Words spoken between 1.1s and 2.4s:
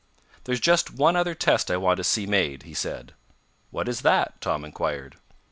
other test I want to see